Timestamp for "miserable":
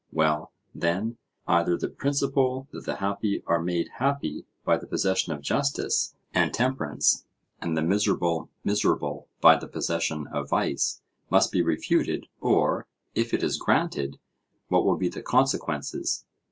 7.83-8.49, 8.63-9.27